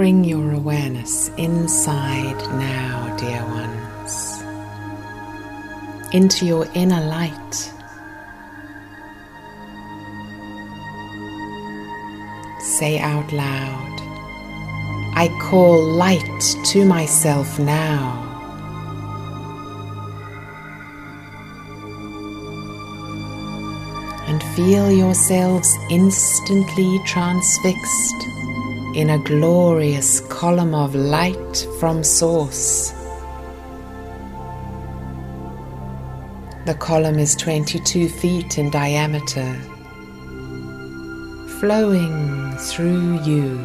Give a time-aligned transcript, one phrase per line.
[0.00, 4.42] Bring your awareness inside now, dear ones,
[6.14, 7.54] into your inner light.
[12.62, 14.00] Say out loud,
[15.16, 18.26] I call light to myself now.
[24.26, 28.39] And feel yourselves instantly transfixed
[28.94, 32.90] in a glorious column of light from Source.
[36.66, 39.54] The column is 22 feet in diameter,
[41.60, 43.60] flowing through you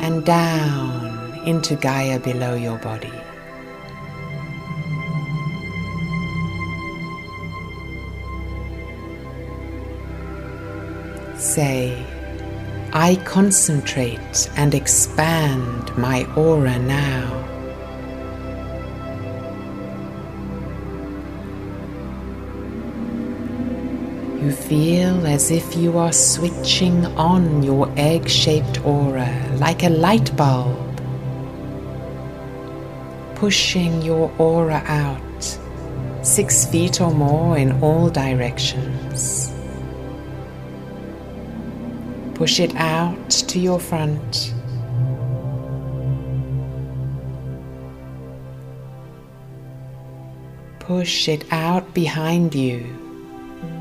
[0.00, 3.12] and down into Gaia below your body.
[11.38, 12.06] Say,
[12.94, 17.38] I concentrate and expand my aura now.
[24.42, 30.36] You feel as if you are switching on your egg shaped aura like a light
[30.36, 31.00] bulb,
[33.36, 35.58] pushing your aura out
[36.22, 39.50] six feet or more in all directions.
[42.42, 44.52] Push it out to your front.
[50.80, 52.84] Push it out behind you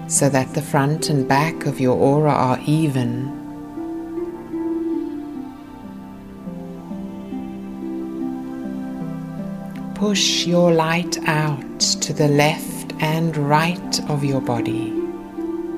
[0.07, 3.33] so that the front and back of your aura are even.
[9.95, 14.93] Push your light out to the left and right of your body,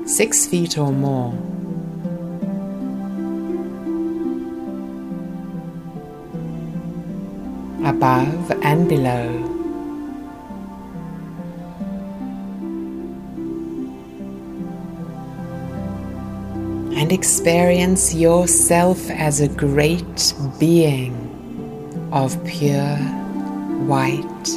[0.05, 1.52] six feet or more.
[7.83, 9.49] Above and below.
[16.95, 21.13] And experience yourself as a great being
[22.13, 22.97] of pure
[23.87, 24.47] white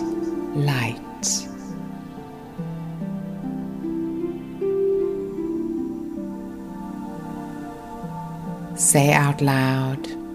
[0.55, 1.03] light.
[8.77, 10.26] Say out loud.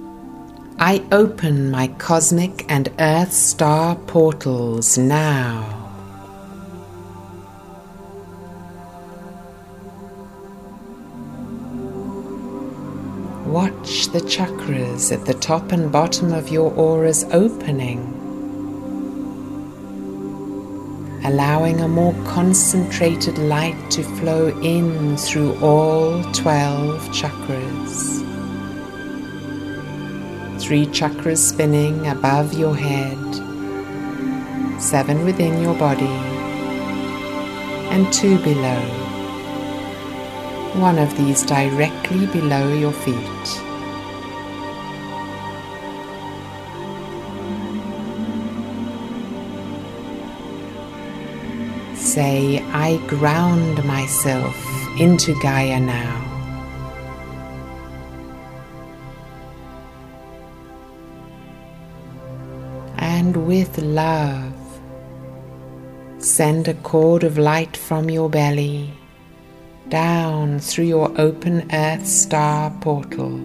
[0.83, 5.77] I open my cosmic and earth star portals now.
[13.45, 18.01] Watch the chakras at the top and bottom of your auras opening,
[21.23, 28.20] allowing a more concentrated light to flow in through all 12 chakras
[30.61, 33.17] three chakras spinning above your head,
[34.79, 36.15] seven within your body,
[37.89, 38.81] and two below.
[40.79, 43.47] One of these directly below your feet.
[51.97, 54.55] Say, I ground myself
[54.99, 56.30] into Gaia now.
[63.51, 64.79] With love,
[66.19, 68.89] send a cord of light from your belly
[69.89, 73.35] down through your open earth star portal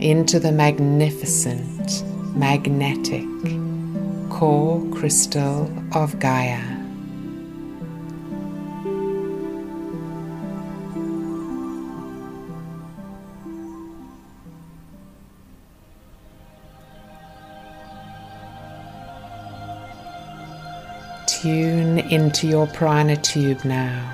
[0.00, 2.02] into the magnificent
[2.34, 3.28] magnetic
[4.30, 6.77] core crystal of Gaia.
[21.42, 24.12] Tune into your prana tube now.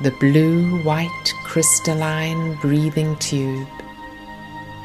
[0.00, 3.68] The blue white crystalline breathing tube,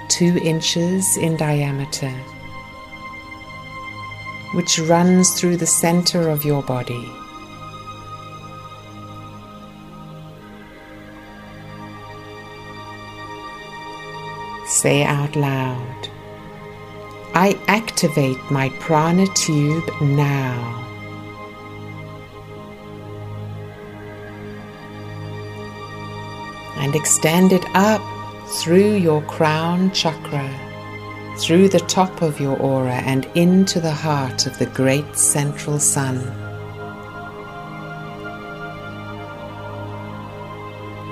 [0.10, 2.12] two inches in diameter,
[4.54, 7.10] which runs through the center of your body.
[14.68, 16.11] Say out loud.
[17.33, 20.78] I activate my prana tube now.
[26.78, 28.01] And extend it up
[28.60, 30.50] through your crown chakra,
[31.38, 36.18] through the top of your aura, and into the heart of the great central sun.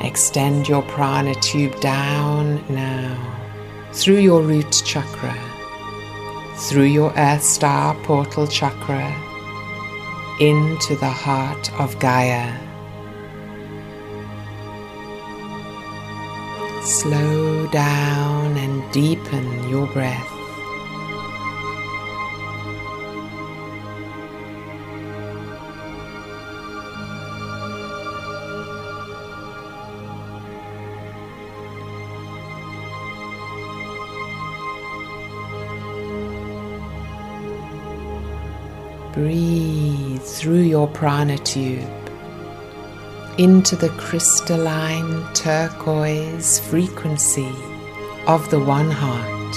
[0.01, 3.35] Extend your prana tube down now
[3.93, 5.35] through your root chakra,
[6.59, 9.15] through your Earth Star portal chakra,
[10.39, 12.53] into the heart of Gaia.
[16.83, 20.38] Slow down and deepen your breath.
[39.19, 42.09] Breathe through your prana tube
[43.37, 47.51] into the crystalline turquoise frequency
[48.27, 49.55] of the One Heart.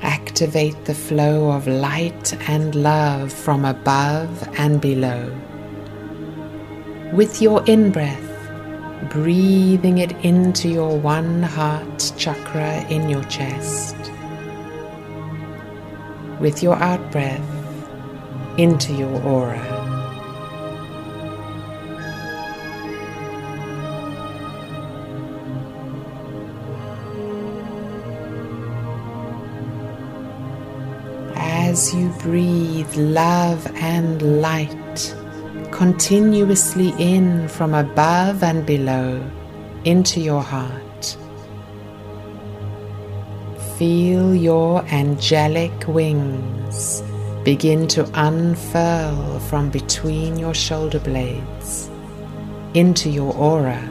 [0.00, 5.30] Activate the flow of light and love from above and below.
[7.12, 8.31] With your in breath,
[9.10, 13.96] breathing it into your one heart chakra in your chest.
[16.40, 17.40] With your out breath
[18.58, 19.60] into your aura.
[31.36, 35.14] As you breathe love and light
[35.72, 39.20] continuously in from above and below
[39.84, 41.16] into your heart.
[43.76, 47.02] Feel your angelic wings
[47.42, 51.90] begin to unfurl from between your shoulder blades
[52.74, 53.82] into your aura.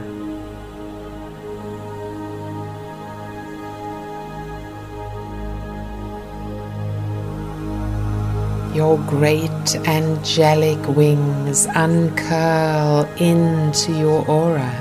[8.74, 14.72] Your great angelic wings uncurl into your aura,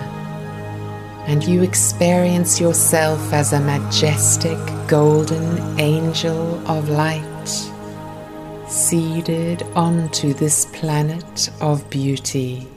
[1.27, 4.57] and you experience yourself as a majestic
[4.87, 7.47] golden angel of light,
[8.69, 12.67] seated onto this planet of beauty.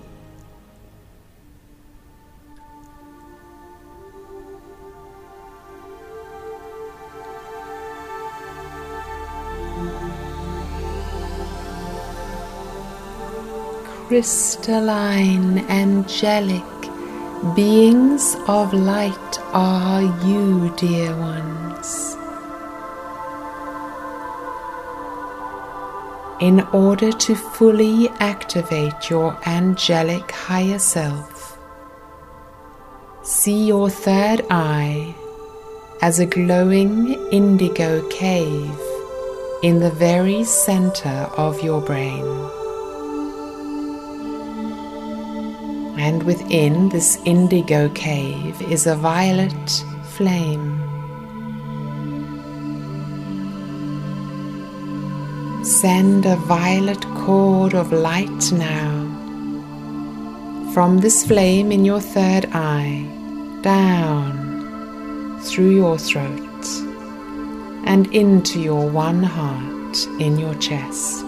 [14.08, 16.62] Crystalline, angelic
[17.56, 22.16] beings of light are you, dear ones.
[26.40, 31.58] In order to fully activate your angelic higher self,
[33.22, 35.14] see your third eye
[36.02, 38.78] as a glowing indigo cave
[39.62, 42.24] in the very center of your brain.
[45.96, 49.84] And within this indigo cave is a violet
[50.16, 50.80] flame.
[55.64, 59.04] Send a violet cord of light now
[60.74, 63.06] from this flame in your third eye
[63.62, 66.66] down through your throat
[67.86, 71.23] and into your one heart in your chest.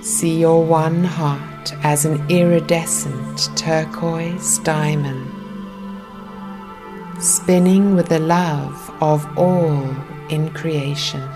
[0.00, 5.26] See your one heart as an iridescent turquoise diamond,
[7.20, 9.84] spinning with the love of all
[10.30, 11.28] in creation.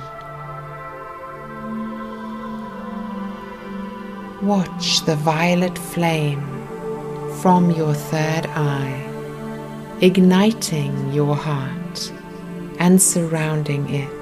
[4.42, 6.42] Watch the violet flame
[7.42, 12.12] from your third eye, igniting your heart
[12.78, 14.21] and surrounding it.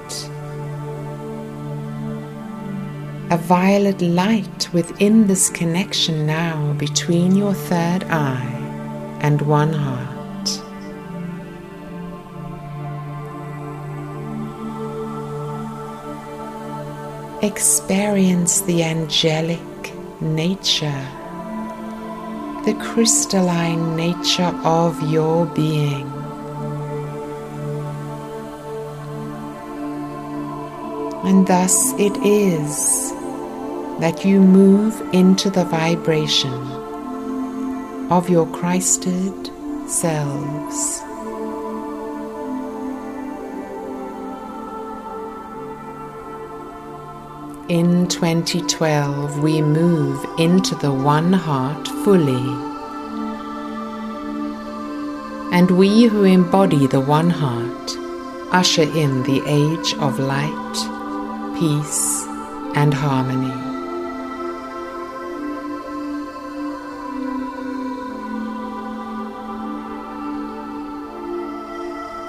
[3.31, 8.57] A violet light within this connection now between your third eye
[9.21, 10.49] and one heart.
[17.41, 19.61] Experience the angelic
[20.19, 21.07] nature,
[22.65, 26.05] the crystalline nature of your being.
[31.23, 33.13] And thus it is
[34.01, 36.51] that you move into the vibration
[38.11, 39.51] of your Christed
[39.87, 41.01] selves.
[47.69, 52.47] In 2012, we move into the One Heart fully.
[55.55, 57.97] And we who embody the One Heart
[58.51, 62.25] usher in the age of light, peace,
[62.75, 63.70] and harmony.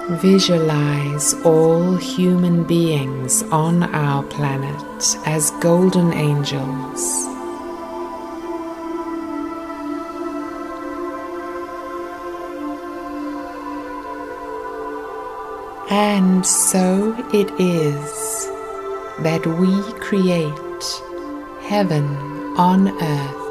[0.09, 7.25] Visualize all human beings on our planet as golden angels.
[15.89, 18.11] And so it is
[19.23, 20.83] that we create
[21.61, 22.05] heaven
[22.57, 23.42] on earth.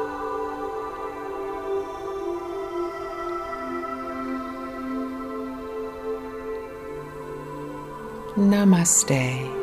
[8.35, 9.62] Namaste.